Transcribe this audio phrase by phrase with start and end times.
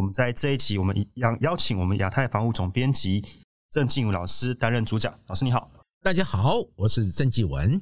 [0.00, 3.22] 我们在这一集，我们一样邀请我们亚太防务总编辑
[3.70, 5.12] 郑继武老师担任主讲。
[5.26, 7.78] 老师你好，大家好，我是郑继文。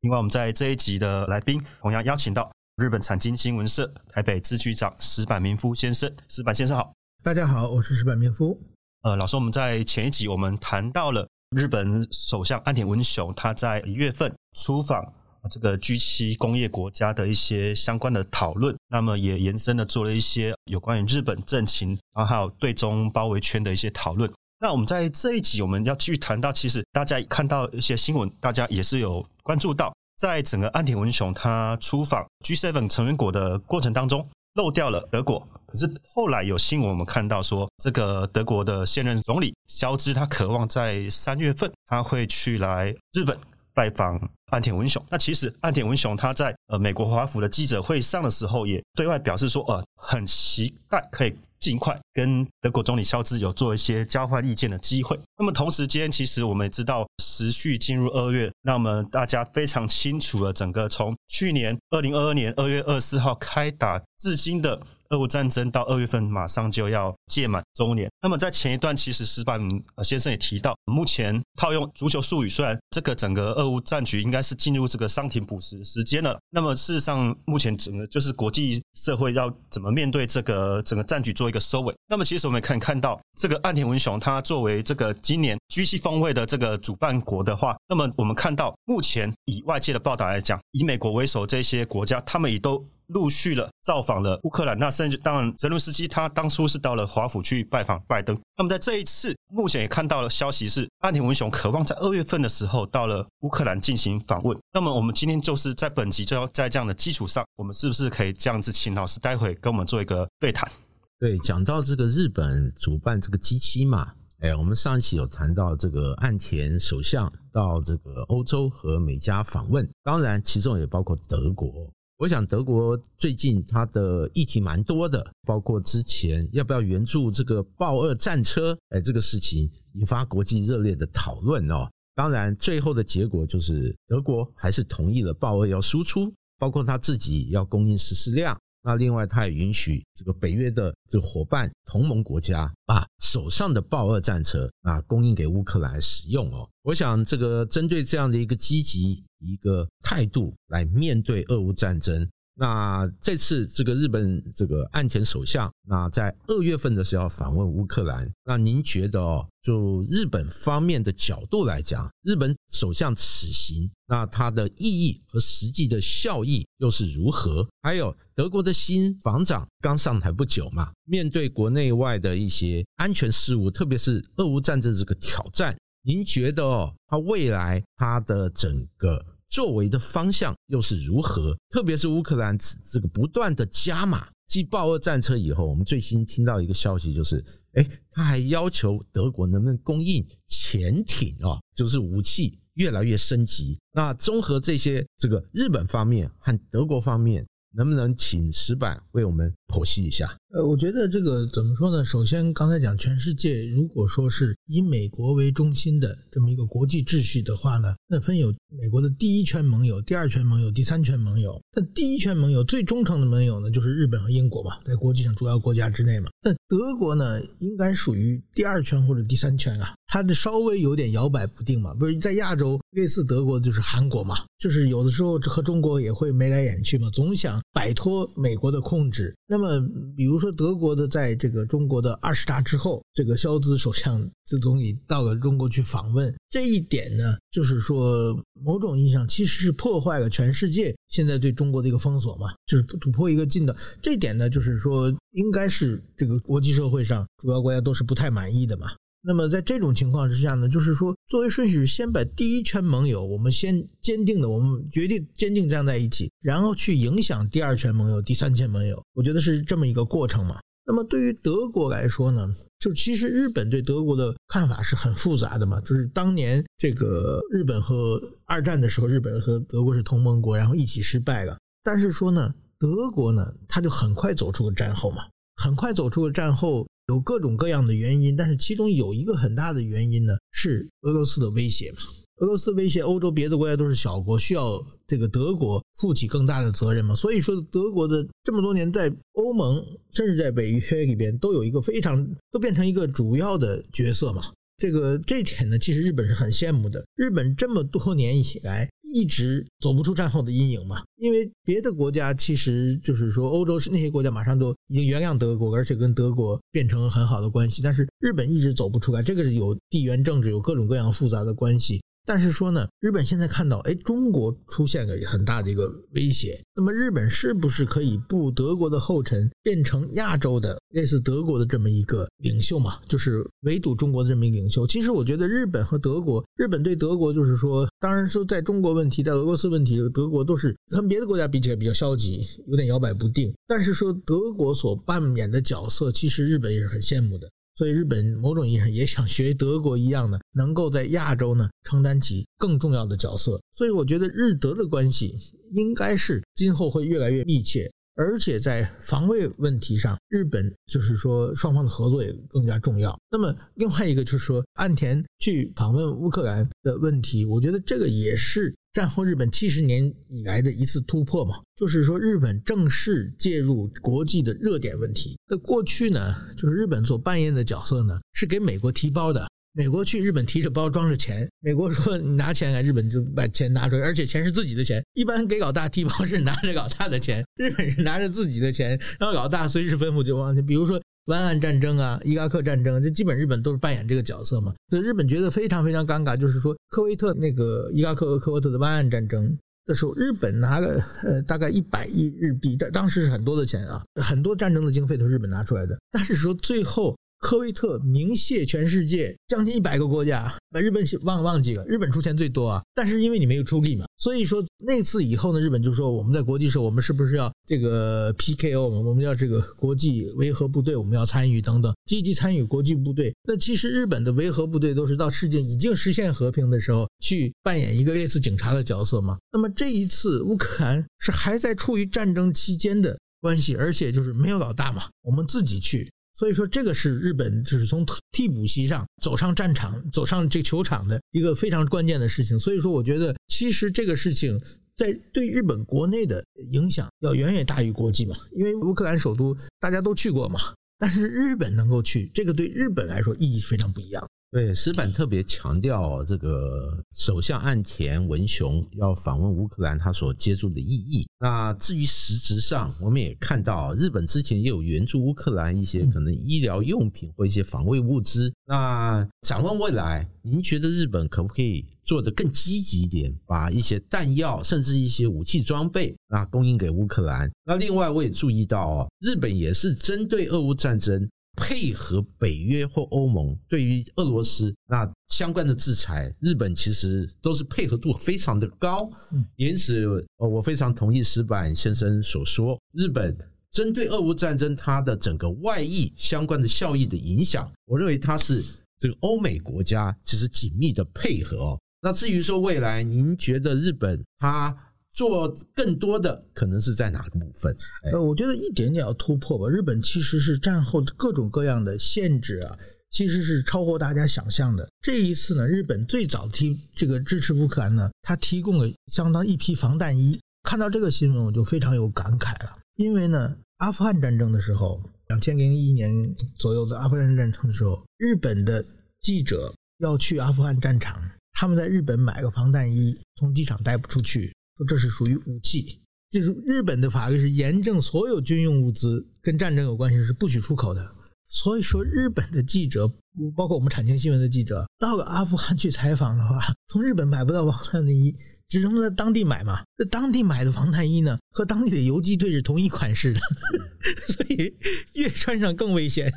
[0.00, 6.10] 另外，我们在这一集的来宾同样邀请到日本产经新闻社台北支局长石坂明夫先生。
[6.26, 8.58] 石坂先生好，大家好，我是石坂明夫。
[9.02, 15.12] 呃，老师，我们在前一集我们谈到了日本首相安田文雄他在一月份出访。
[15.50, 24.30] 这个 G 七工业国家的一些相关的讨论，那么也延伸的做了一些有关于日本政情，然后还有对中包围圈的一些讨论。
[24.60, 35.46] 那我们在这一集我们要继续谈到，其实大家看到一些新闻，大家也是有关注到，在整个安田文雄他出访 G seven 成员国的过程当中，漏掉了德国。
[35.66, 43.38] 可是后来有新闻我们看到说，这个德国的现任总理肖兹他渴望在三月份他会去来日本。
[43.78, 55.16] 拜访岸田文雄，那其实岸田文雄他在呃美国华府的记者会上的时候，也对外表示说，呃，很期待可以尽快跟德国总理肖兹有做一些交换意见的机会。
[55.38, 64.80] 那么同时间，其实我们也知道，时序进入二月，那么大家非常清楚了，整个从去年二零二二年二月二十四号开打至今的。
[65.10, 68.10] 俄乌战争到二月份马上就要届满周年。
[68.20, 69.58] 那么在前一段，其实石板
[70.04, 81.94] 先生也提到，目前套用足球术语，虽然这个整个俄乌战局应该是进入这个伤停补时时间了，那么事实上目前整个就是国际社会要怎么面对这个整个战局做一个收尾。
[82.06, 92.84] 那么其实我们可以看到，这个岸田文雄他作为这个今年 G7 峰会的这个主办国的话，那么我们看到目前以外界的报道来讲，以美国为首这些国家，他们也都。
[93.08, 98.38] 陆续了造访了乌克兰，那甚至当然泽伦斯基他当初是到了华府去拜访拜登。
[98.58, 104.54] 那么在这一次，目前也看到了消息是，安田文雄渴望在二月份的时候到了乌克兰进行访问。
[104.74, 110.70] 那么我们今天就是在本集就要在这样的基础上，我们是不是可以这样子请老师待会跟我们做一个对谈？
[111.18, 121.92] 对，讲到这个日本主办这个 G 七嘛，哎，我们上一期有谈到这个岸田首相到这个欧洲和美加访问，当然其中也包括德国。
[122.18, 131.90] 我想德国最近它的议题蛮多的，包括之前要不要援助这个豹二战车，哎，这个事情引发国际热烈的讨论哦。
[132.14, 138.56] 当然，最后的结果就是德国还是同意了豹二要输出，包括他自己要供应十四辆。
[138.88, 146.66] 那另外，他也允许这个北约的这个伙伴同盟国家把手上的豹二战车啊供应给乌克兰使用哦。
[146.80, 152.26] 我想，这个针对这样的一个积极一个态度来面对俄乌战争。
[152.60, 167.64] 那这次这个日本这个岸田首相，那在二月份的时候访问乌克兰，那您觉得，就日本方面的角度来讲，日本首相此行，那它的意义和实际的效益又是如何？
[167.80, 179.24] 还有德国的新防长刚上台不久嘛，面对国内外的一些安全事务，特别是俄乌战争这个挑战，您觉得哦，他未来他的整个？
[179.58, 181.52] 作为的方向又是如何？
[181.68, 182.56] 特别是乌克兰
[182.92, 193.76] 这个不断的加码，继爆二战车以后，我们最新听到一个消息，就是，哎，他还要求德国能不能供应潜艇啊，就是武器越来越升级。
[193.90, 197.44] 那综合这些，这个日本方面和德国方面。
[197.74, 200.36] 能不能请石板为我们剖析一下？
[200.50, 202.04] 呃，我觉得这个怎么说呢？
[202.04, 211.60] 首先，刚才讲全世界，如果说是以美国为中心的这么一个国际秩序的话呢，那分有美国的第一圈盟友、第二圈盟友、第三圈盟友。
[211.74, 216.30] 那第一圈盟友最忠诚的盟友呢，就是日本和英国嘛，在国际上主要国家之内嘛。
[216.42, 219.94] 那德国呢，应该属于第二圈或者第三圈啊。
[220.08, 229.36] 它的稍微有点摇摆不定嘛，不是在亚洲类似德国就是韩国嘛，就是有的时候和中国也会眉来眼去嘛，总想摆脱美国的控制。
[229.46, 229.78] 那么
[230.16, 238.34] 比如说德国的在这个中国的二十大之后，这个肖兹首相自总理到了中国去访问，这一点呢，就是说
[238.64, 243.76] 某种意义上其实是破坏了全世界现在对中国的一个封锁嘛，就是突破一个进的。
[244.00, 248.86] 这一点呢，就是说应该是这个国际社会上主要国家都是不太满意的嘛。
[249.28, 260.58] 那么在这种情况之下呢，就是说，作为顺序，先把第一圈盟友，我们先坚定的，我们决定坚定站在一起，然后去影响第二圈盟友、第三圈盟友，我觉得是这么一个过程嘛。
[260.86, 262.48] 那么对于德国来说呢，
[262.78, 271.58] 就其实日本对德国的看法是很复杂的嘛，就是当年这个日本和二战的时候，日本和德国是同盟国，然后一起失败了。
[271.84, 275.18] 但是说呢，德国呢，他就很快走出了战后嘛，
[275.56, 281.98] 很快走出了战后，有各种各样的原因，但是其中有一个很大的原因呢，是俄罗斯的威胁嘛。
[282.36, 287.14] 俄罗斯威胁欧洲别的国家都是小国，需要这个德国负起更大的责任嘛。
[287.14, 289.82] 所以说，德国的这么多年在欧盟，
[290.12, 294.42] 甚至在北约里边，都有一个非常都变成一个主要的角色嘛。
[294.76, 297.04] 这个这点呢，其实日本是很羡慕的。
[297.16, 312.00] 日本这么多年以来一直走不出战后的阴影嘛，因为别的国家其实就是说，欧洲是那些国家马上都已经原谅德国，而且跟德国变成很好的关系，但是日本一直走不出来，这个是有地缘政治，有各种各样复杂的关系。
[312.28, 323.00] 但是说呢，日本现在看到，哎，中国出现了很大的一个威胁，那么日本是不是可以步德国的后尘，变成亚洲的类似德国的这么一个领袖嘛？
[323.08, 324.86] 就是围堵中国的这么一个领袖。
[324.86, 333.50] 其实我觉得日本和德国，日本对德国就是说，当然说在中国问题、在俄罗斯问题，德国都是跟别的国家比起来比较消极，有点摇摆不定。
[333.66, 337.48] 但是说德国所扮演的角色，其实日本也是很羡慕的。
[337.78, 343.58] 所以日本某种意义上也想学德国一样的，能够在亚洲呢承担起更重要的角色。
[343.76, 345.32] 所以我觉得日德的关系
[345.70, 353.16] 应该是今后会越来越密切，而且在防卫问题上，日本就是说双方的合作也更加重要。
[353.30, 358.74] 那么另外一个就是说岸田去访问乌克兰的问题，我觉得这个也是。
[358.98, 365.38] 战后日本七十年以来的一次突破嘛，就是说日本正式介入国际的热点问题。
[365.48, 369.46] 那过去呢，就是日本所扮演的角色呢，是给美国提包的。
[369.72, 375.00] 美国去日本提着包装着钱，美国说你拿钱来，日本就把钱拿出来，而且钱是自己的钱。
[375.14, 380.52] 一般给老大提包是拿着老大的钱，日本是拿着自己的钱，然后老大随时吩咐就往。
[380.66, 381.00] 比如说。
[381.28, 384.74] 湾岸战争啊，伊拉克战争，这基本日本都是扮演这个角色嘛。
[384.90, 395.96] 所以日本觉得非常非常尴尬，就是说科威特那个伊拉克和科威特的湾岸战争的时候，日本拿了呃大概一百亿日币，但当时是很多的钱啊，很多战争的经费都是日本拿出来的。
[396.10, 397.16] 但是说最后。
[397.38, 401.84] 科威特明谢全世界将近一百个国家，把日本忘忘记了。
[401.86, 408.88] 日本出钱最多啊，但是因为你没有出力嘛，所以说那次以后呢，日本就说我们在国际上，我们是不是要这个 PKO？
[408.88, 413.34] 我们要这个国际维和部队，我们要参与等等，积极参与国际部队。
[413.44, 419.38] 那其实日本的维和部队都是到世界已经实现和平的时候去扮演一个类似警察的角色嘛。
[419.52, 426.10] 那么这一次乌克兰是还在处于战争期间的关系，而且就是没有老大嘛，我们自己去。
[426.38, 432.56] 所以说，这个是日本就是从替补席上走上战场、走上这球场的一个非常关键的事情。
[432.58, 434.56] 所以说，我觉得其实这个事情
[434.96, 440.60] 在对日本国内的影响要远远大于国际嘛，因为乌克兰首都大家都去过嘛，
[440.96, 444.24] 但是日本能够去，这个对日本来说意义非常不一样。
[444.50, 451.28] 对，石板特别强调这个首相岸田文雄要访问乌克兰，他所接触的意义。
[451.38, 458.50] 那至于实质上，我们也看到日本之前也有援助乌克兰一些可能医疗用品或一些防卫物资。
[458.64, 467.50] 那展望未来，您觉得日本可不可以做得更积极一点，把一些弹药甚至一些武器装备啊供应给乌克兰？
[467.66, 471.28] 那另外我也注意到哦，日本也是针对俄乌战争。
[471.58, 479.10] 配合北约或欧盟对于俄罗斯那相关的制裁，日本其实都是配合度非常的高。
[479.56, 483.36] 因此，我非常同意石板先生所说，日本
[483.72, 488.64] 针对俄乌战争它的整个外溢相关的效益的影响，我认为它是
[489.00, 491.80] 这个欧美国家其实紧密的配合哦。
[492.00, 494.74] 那至于说未来，您觉得日本它？
[495.18, 497.76] 做更多的可能是在哪个部分？
[498.04, 499.68] 呃，我觉得一点点要突破吧。
[499.68, 502.78] 日本其实是战后各种各样的限制啊，
[503.10, 504.88] 其实是超乎大家想象的。
[505.02, 510.38] 这一次呢，日本最早提这个支持乌克兰呢，他提供了相当一批防弹衣。
[510.62, 512.78] 看到这个新闻，我就非常有感慨了。
[512.94, 516.12] 因为呢，阿富汗战争的时候，两千零一年
[516.58, 518.84] 左右的阿富汗战争的时候，日本的
[519.20, 521.20] 记者要去阿富汗战场，
[521.54, 524.52] 他们在日本买个防弹衣，从机场带不出去。
[524.78, 531.14] 说这是属于武器，就是日本的法律是严正所有军用物资跟战争有关系是不许出口的。
[531.50, 533.08] 所以说，日本的记者，
[533.56, 536.60] 包括我们产经新闻的记者，到了阿富汗去采访的话，
[536.92, 538.36] 从日本买不到防弹衣，
[538.68, 539.82] 只能在当地买嘛。
[539.96, 543.40] 这当地买的防弹衣呢，和当地的游击队是同一款式的，
[544.28, 544.70] 所以
[545.14, 546.30] 越穿上更危险。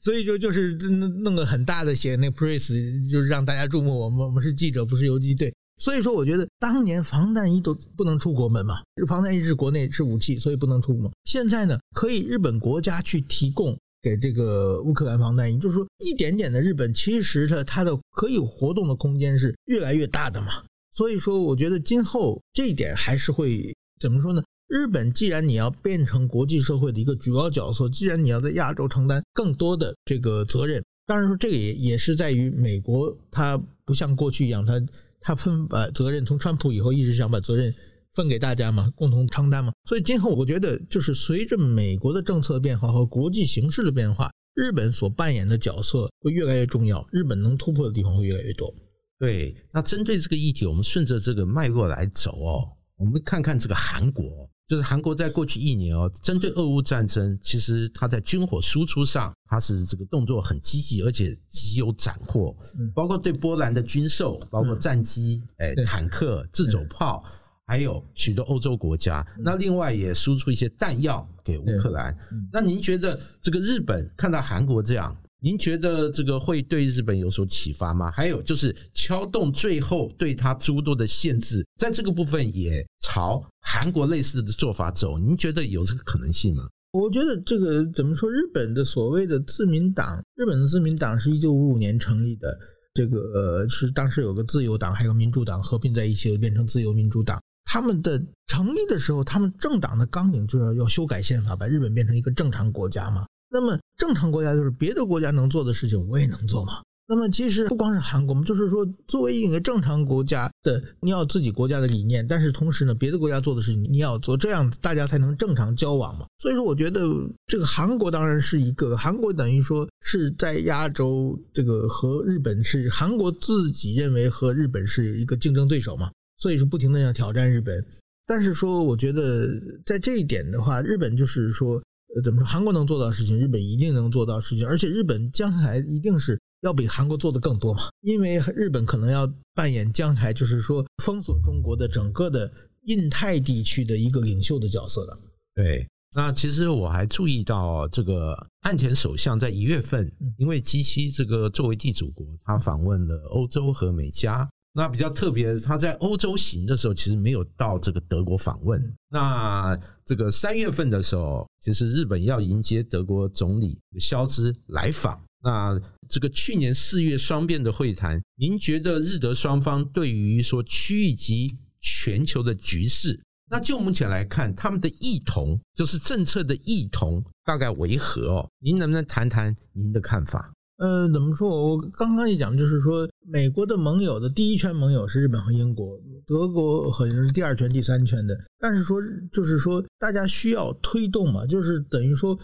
[0.00, 2.70] 所以就就是弄个很大的写那 press，
[3.10, 5.52] 就是让大家注目我们，我们是记者，不是游击队。
[5.78, 11.12] 所以说，我觉得当年防弹衣都不能出国门嘛，防弹衣是国内是武器，所以不能出国。
[11.24, 20.64] 现在呢，可以日本国家去提供给这个乌克兰防弹衣，就是说一点点的日本，其实它它的可以活动的空间是越来越大的嘛。
[20.94, 24.42] 所以说，我觉得今后这一点还是会怎么说呢？
[24.68, 34.80] 日本既然你要变成国际社会的一个主要角色，既然你要在亚洲承担更多的这个责任，当然说这个也也是在于美国，它不像过去一样，它。
[35.20, 37.74] 他分把责任从川普以后一直想把责任
[38.14, 39.72] 分给大家嘛，共同承担嘛。
[39.88, 48.72] 所以今后我觉得就是随着美国的政策变化和国际形势的变化，日本所扮演的角色会越来越重要，日本能突破的地方会越来越多。
[49.18, 54.24] 对，那针对这个议题，我们顺着这个脉络来走哦，我们看看这个韩国。
[54.68, 62.56] 就是韩国在过去一年哦，针对俄乌战争，其实它在军火输出上，它是这个动作很积极，而且极有斩获。
[62.94, 67.22] 包括对波兰的军售，包括战机、哎坦克、自走炮，
[67.66, 69.24] 还有许多欧洲国家。
[69.38, 72.16] 那另外也输出一些弹药给乌克兰。
[72.52, 75.16] 那您觉得这个日本看到韩国这样？
[75.38, 78.10] 您觉得这个会对日本有所启发吗？
[78.10, 85.18] 还有就是敲动最后对他诸多的限制，在这个部分也朝韩国类似的做法走。
[85.18, 86.68] 您觉得有这个可能性吗？
[86.92, 88.30] 我觉得这个怎么说？
[88.30, 92.56] 日本的所谓的自民党，日本的自民党是一九五五年成立的，
[92.94, 97.38] 这个呃是当时有个自由党，还有民主党合并在一起，变成自由民主党。
[97.64, 103.26] 他们的成立的时候，他们政党的纲领就是要要修改宪法，把日本变成一个正常国家嘛。
[103.50, 106.74] 那么正常国家就是别的国家能做的事情，我也能做嘛。
[107.08, 116.26] 那么其实不光是韩国嘛，就是说作为一个正常国家的，你要自己国家的理念，但是同时呢，别的国家做的事情你要做，这样大家才能正常交往嘛。
[116.40, 117.06] 所以说，我觉得
[117.46, 127.84] 这个韩国当然是一个，韩国等于说是在亚洲这个和日本是韩国自己认为和日本是一个竞争对手嘛，所以说不停的要挑战日本。
[128.26, 129.48] 但是说，我觉得
[129.84, 131.80] 在这一点的话，日本就是说。
[132.14, 132.46] 呃怎么说？
[132.46, 137.84] 韩国能做到的事情，日本一定能做到事情，而且日本将来一定是要比韩国做的更多嘛？
[138.00, 142.50] 因为日本可能要扮演将来就是说封锁中国的整个的
[142.86, 145.16] 印太地区的一个领袖的角色的。
[145.54, 154.48] 对，那其实我还注意到这个岸田首相在一月份，因为基期这个作为地主国，他访问了欧洲和美加。
[154.74, 158.78] 那比较特别，他在欧洲行的时候，其实没有到这个德国访问。
[159.08, 165.18] 那这个三月份的时候，其实日本要迎接德国总理肖兹来访。
[165.46, 178.50] 那这个去年四月双边的会谈，您觉得日德双方对于说区域及全球的局势，那就目前来看，他们的异同就是政策的异同，大概为何哦？
[178.58, 180.52] 您能不能谈谈您的看法？
[180.78, 181.48] 呃，怎么说？
[181.48, 188.36] 我刚刚一讲，就是说，美国的盟友的第一圈盟友是日本和英国，德国好像是第二圈、第三圈的。
[188.58, 189.00] 但是说，
[189.32, 192.36] 就是说，大家需要推动嘛，就是等于说，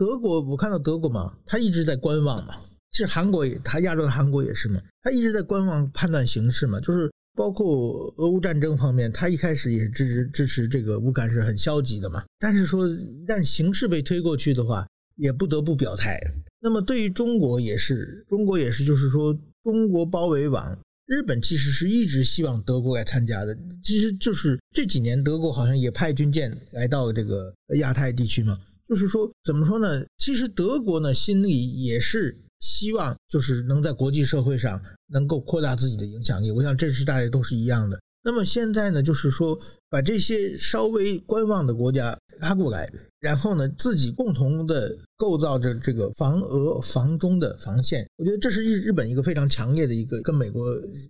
[0.00, 2.54] 德国，我看到德国嘛，他一直在观望嘛。
[2.90, 6.80] 是韩国也，他亚洲的韩国也是嘛，他一直在观望判断形势嘛。
[6.80, 12.24] 就是包括俄乌战争方面，他一开始也是支持支持这个乌克兰是很消极的嘛。
[12.38, 16.18] 但是说，一旦形势被推过去的话，也不得不表态。
[16.62, 23.54] 那么对于中国也是，中国也是，就是说，中国包围网，日本其实是一直希望德国来参加的。
[23.84, 28.58] 其实就是这几年，德国好像也派军舰来到这个亚太地区嘛。
[28.90, 30.04] 就是说，怎么说呢？
[30.18, 36.50] 其实德国呢，心里也是希望，就是能在国际社会上能够扩大自己的影响力。
[36.50, 37.96] 我想这是大家都是一样的。
[38.24, 39.56] 那么现在呢，就是说，
[39.88, 42.92] 把这些稍微观望的国家拉过来。
[43.20, 50.66] 然后呢，自己共同的构造着这个防俄防中的防线，我觉得这是日日本一个非常强烈的一个跟美国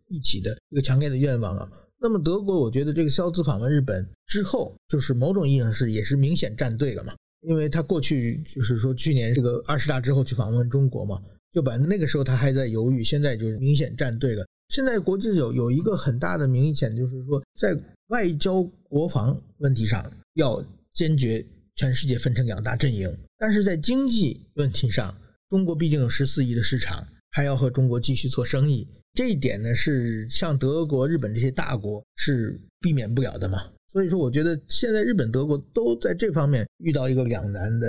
[0.08, 1.66] 一起的一个强烈的愿望啊。
[1.98, 11.20] 那么德国，我觉得这个肖兹访问日本之后，就是某种意义上是也是明显站队了嘛，因为他过去就是说去年这个二十大之后去访问中国嘛，
[11.52, 14.46] 就把那个时候他还在犹豫，现在就是明显站队了。
[14.68, 17.76] 现在国际有有一个很大的明显就是说，在
[18.08, 21.44] 外交国防问题上要坚决。
[21.76, 25.16] 全世界分成两大阵营，但是在经济问题上，
[25.48, 33.66] 中国毕竟有十四亿的市场，还要和中国继续做生意，这一点呢是像德国、日本这些大国是避免不了的嘛。
[33.92, 37.88] 所以说，我觉得现在日本、德国都在这方面遇到一个两难的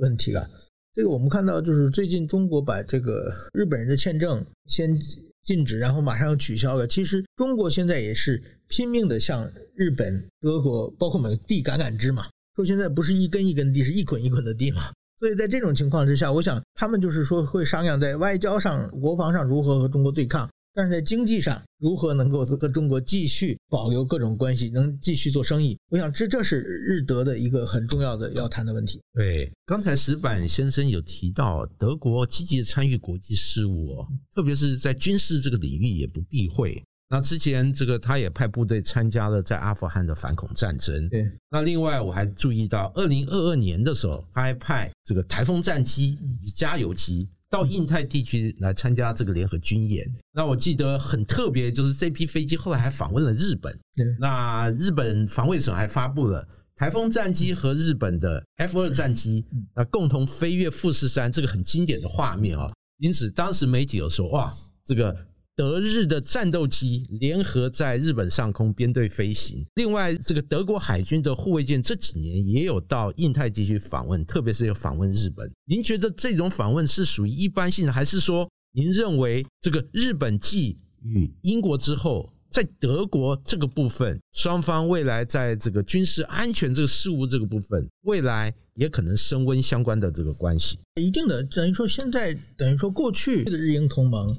[0.00, 0.48] 问题了。
[0.94, 4.94] 这个我们看到，就是最近中国把这个日本人的签证先
[5.42, 6.86] 禁止，然后马上要取消了。
[6.86, 12.26] 其实中国现在也是拼命的向日本、德国，包括美国递橄榄枝嘛。
[12.56, 14.92] 说现在不是一根一根地，是一捆一捆的地嘛？
[15.20, 20.50] 所以在这种情况之下，我想他们就是说会商量在外交上、国防上如何和中国对抗。
[20.72, 25.76] 但是在经济上如何能够和中国继续保留各种关系，能继续做生意？
[25.90, 29.00] 我想这这是日德的一个很重要的要谈的问题。
[29.14, 36.82] 对，刚才石板先生有提到，德国积极参与国际事务哦，特别是在军事这个领域也不避讳。
[37.12, 41.08] 那之前这个他也派部队参加了在阿富汗的反恐战争。
[41.08, 50.06] 对，那另外我还注意到，二零二二年的时候，他还派这个台风战机以及加油机到印太地区来参加这个联合军演。
[50.32, 53.76] 那我记得很特别，就是这批飞机后来还访问了日本。
[53.96, 62.72] 对，那日本防卫省还发布了台风战机和日本的 F 二战机那共同飞越富士山这个很经典的画面啊。
[62.98, 64.54] 因此，当时媒体有说，哇，
[64.86, 65.14] 这个。
[65.60, 69.62] 德日的战斗机联合在日本上空编队飞行。
[69.74, 75.52] 另外，这个德国海军的护卫舰这几年也有到印太地区访问，特别是有访问日本。
[75.66, 90.78] 您觉得这种访问是属于一般性的，还是说您认为这个日本继与英国之后，在德国这个部分，双方未来在这个军事安全这个事务这个部分，未来也可能升温相关的这个关系？
[90.98, 94.34] 一定的，等于说现在等于说过去的日英同盟。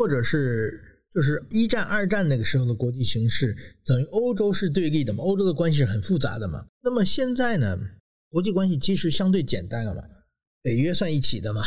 [0.00, 0.80] 或者是
[1.14, 3.54] 就是一战、二战那个时候的国际形势，
[3.84, 5.22] 等于欧洲是对立的嘛？
[5.22, 6.64] 欧洲的关系是很复杂的嘛？
[6.82, 7.78] 那么现在呢，
[8.30, 10.02] 国际关系其实相对简单了嘛？
[10.62, 11.60] 北约算一起的嘛？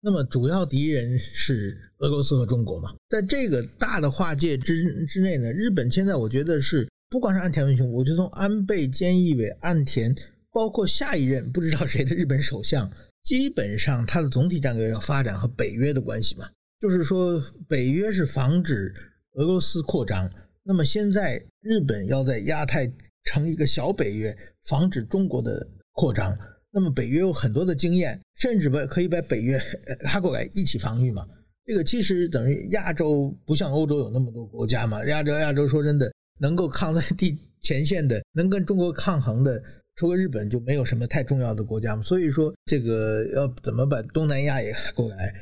[0.00, 2.94] 那么主要敌人是俄罗斯和中国嘛？
[3.10, 10.16] 在这个大的划界之之内呢，日本现在我觉得是，不光是岸田文雄，我觉得从安倍、菅义伟、岸田，
[10.54, 12.90] 包括下一任不知道谁的日本首相，
[13.24, 16.48] 基本上他的总体战略要发展和北约的关系嘛？
[16.80, 18.94] 就是说，北约是防止
[19.32, 20.30] 俄罗斯扩张，
[20.62, 22.88] 那么现在日本要在亚太
[23.24, 26.36] 成一个小北约，防止中国的扩张。
[26.70, 29.58] 那么北约有很多的经验，甚至把可以把北约
[30.04, 31.26] 拉过来一起防御嘛。
[31.64, 35.04] 这个其实等于亚洲不像欧洲有那么多国家嘛。
[35.06, 39.60] 亚洲亚洲说真的，能够抗在第前线的，能跟中国抗衡的，
[39.96, 42.02] 除了日本就没有什么太重要的国家嘛。
[42.02, 45.34] 所以说，这个要怎么把东南亚也拉过来？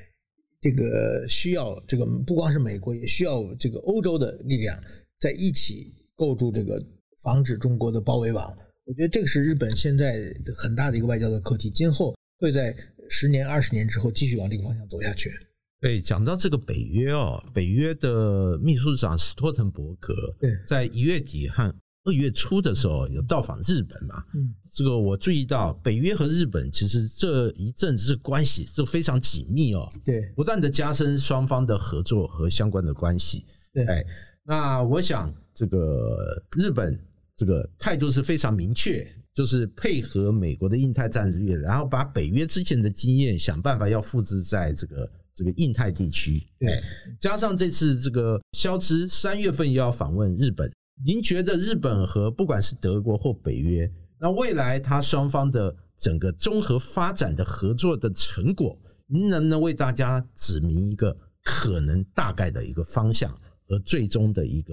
[0.66, 4.76] 这个需要这个不光是美国，也需要这个欧洲的力量
[5.20, 5.86] 在一起
[6.16, 6.84] 构筑这个
[7.22, 8.52] 防止中国的包围网。
[8.84, 12.76] 我觉得这个是日本现在很大的一个外交的课题，今后会在
[13.08, 15.30] 十年、二十年之后继续往这个方向走下去。
[15.80, 20.12] 对，讲到这个北约哦，北约的秘书长斯托滕伯格
[20.66, 21.72] 在一月底和。
[22.06, 24.24] 二月初的时候有到访日本嘛？
[24.32, 33.44] 嗯，这个我注意到北约和日本其实这一阵子关系就非常紧密哦，对，不断的加深双方的合作和相关的关系。
[33.72, 34.04] 对，哎，
[34.44, 36.96] 那我想这个日本
[37.36, 46.40] 这个态度是非常明确，就是配合美国的印太战略，然后把北约之前的经验想办法要复制在这个这个印太地区。
[46.60, 46.80] 对，
[47.20, 50.70] 加上这次这个肖兹三月份要访问日本。
[51.04, 63.30] 您觉得日本和不管是德国或北约，那未来它双方的整个综合发展的合作的成果，您能不能为大家指明一个可能大概的一个方向
[63.68, 64.72] 和最终的一个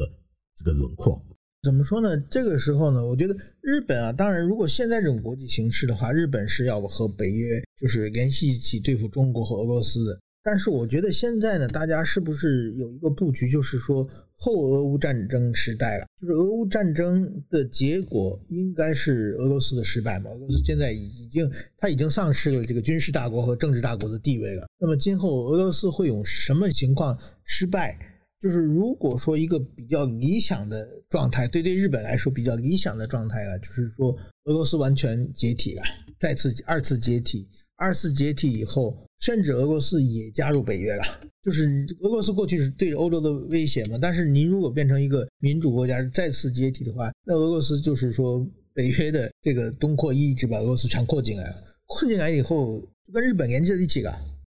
[0.55, 1.21] 这个轮廓？
[1.61, 2.17] 怎么说呢？
[2.31, 10.17] 这个时候呢，我觉得日本啊，当然如果现在这种国际形势的话，日本是要和北约就是联系一起对付中国和俄罗斯的。
[10.41, 14.07] 但是我觉得现在呢，大家是不是有一个布局，就是说？
[14.43, 20.29] 后俄乌战争时代了，就是俄乌战争的结果应该是俄罗斯的失败嘛？
[20.31, 24.67] 俄罗斯现在已经，他已经丧失了这个军事大国和政治大国的地位了。
[24.77, 27.97] 那么今后俄罗斯会有什么情况失败？
[28.41, 34.11] 就是如果说一个比较理想的状态，对对日本来说比较理想的状态啊，就是说
[34.43, 35.81] 俄罗斯完全解体了，
[36.19, 37.47] 再次二次解体，
[37.83, 41.03] 二次解体以后，甚至俄罗斯也加入北约了。
[41.43, 54.17] 就是俄罗斯过去是对欧洲的威胁嘛，但是你如果变成一个民主国家再次解体的话，那俄罗斯就是说北约的这个东扩一直把俄罗斯全扩进来了，扩进来以后就跟日本连接在一起了，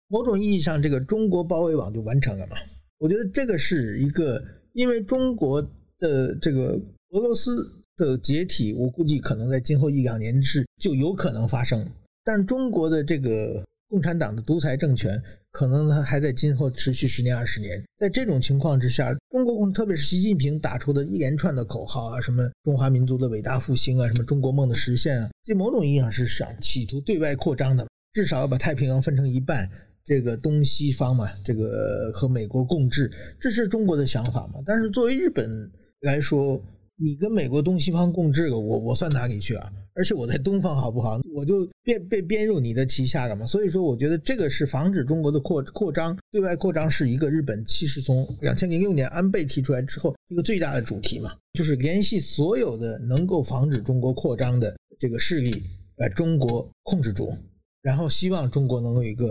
[0.09, 2.57] 某种意义上这个中国包围网就完成了嘛。
[2.97, 5.62] 我觉得这个是一个，因为中国
[5.99, 6.77] 的这个
[7.12, 7.49] 俄罗斯
[7.95, 11.89] 的解体，我估计可能在今后一两年是就有可能发生，
[12.23, 13.63] 但中国的这个。
[13.89, 29.69] 共产党的独裁政权可能它还在今后持续十年二十年，在这种情况之下，中国共特别是习近平打出的一连串的口号啊，什么中华民族的伟大复兴啊，什么中国梦的实现啊，这某种意义上是想企图对外扩张的，至少要把太平洋分成一半，
[30.03, 34.59] 这个东西方嘛，这个和美国共治，这是中国的想法嘛。
[34.65, 36.59] 但是作为日本来说，
[36.95, 39.71] 你跟美国东西方共治，我我算哪里去啊？
[39.95, 41.19] 而且我在东方好不好？
[41.36, 43.45] 我就变被编入你的旗下了嘛。
[43.45, 55.62] 所以说，我觉得这个是防止中国的扩扩张，对外扩张是一个日本其实从两千零六年安倍提出来之后一个最大的主题嘛，就是联系所有的能够防止中国扩张的这个势力，
[55.95, 57.36] 把中国控制住，
[57.82, 59.27] 然后希望中国能够有一个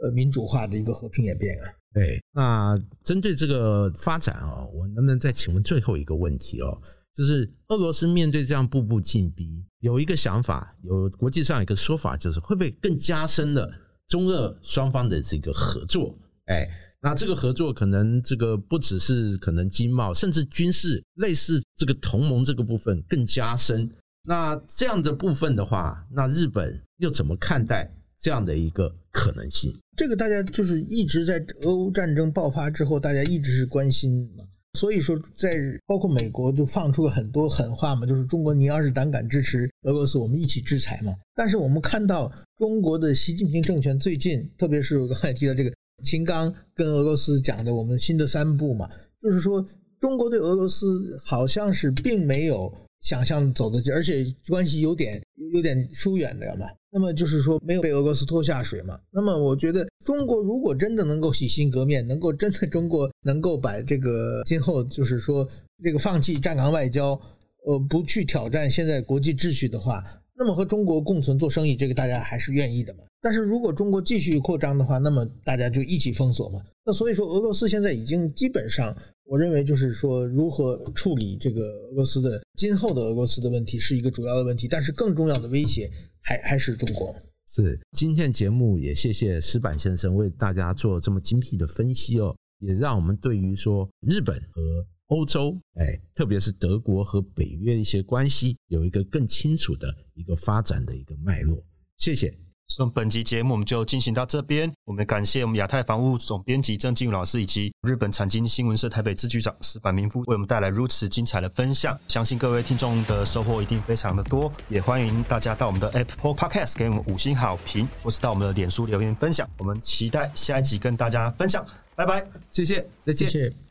[0.00, 1.72] 呃民主化的一个和平演变啊。
[1.92, 2.74] 对，那
[3.04, 6.78] 针对这个发展啊，我能不能再请问最后一个问题哦？
[7.16, 13.72] 就是俄罗斯面对这样步步进逼，有一个想法，有国际上一个说法，就是会不会更加深了
[14.06, 16.14] 中俄双方的这个合作？
[16.44, 16.68] 哎，
[17.00, 23.90] 那这个合作可能这个不只是可能经贸，甚至军事类似这个同盟这个部分更加深。
[24.22, 29.72] 那这样的部分的话，那日本又怎么看待这样的一个可能性？
[29.96, 34.28] 这个大家就是一直在俄乌战争爆发之后，大家一直是关心。
[34.76, 41.12] 所以说，在包括美国就放出了很多狠话嘛，就是中国你要是胆敢支持俄罗斯，我们一起制裁嘛。
[41.34, 45.72] 但是我们看到中国的习近平政权最近，特别是我刚才提到这个
[46.04, 48.88] 秦刚跟俄罗斯讲的我们新的三步嘛，
[49.20, 49.66] 就是说
[49.98, 52.72] 中国对俄罗斯好像是并没有。
[53.02, 55.22] 想象走的近，而且关系有点
[55.52, 56.66] 有点疏远的嘛。
[56.90, 58.98] 那么就是说没有被俄罗斯拖下水嘛。
[59.10, 65.46] 那么我觉得中国如果真的能够洗心革面，能够真的中国能够把这个今后就是说
[65.82, 67.20] 这个放弃站岗外交，
[67.66, 70.02] 呃，不去挑战现在国际秩序的话，
[70.34, 73.00] 那么和中国共存做生意，这个大家还是愿意的嘛。
[73.20, 76.60] 但是如果中国继续扩张的话，那么大家就一起封锁嘛。
[76.84, 78.96] 那所以说俄罗斯现在已经基本上。
[79.28, 87.14] 我认为就是说，如何处理这个俄罗斯的今后的俄罗斯的问题是一个主要的问题，但是更重要的威胁还还是中国。
[87.52, 101.56] 是今天节目也谢谢石板先生为大家做这么精辟的分析哦，也让我们对于说日本和欧洲，哎，特别是德国和北约一些关系有一个更清楚的一个发展的一个脉络。
[101.96, 102.45] 谢谢。
[102.78, 123.30] 那么本集节目我们就进行到这边，我们感谢我们亚太防务总编辑郑静老师以及日本产经新闻社台北支局长石板明夫为我们带来如此精彩的分享，相信各位听众的收获一定非常的多，也欢迎大家到我们的 Apple Podcast 给我们五星好评，或是到我们的脸书留言分享，我们期待下一集跟大家分享，拜拜，谢谢，再见。
[123.30, 123.65] 谢谢。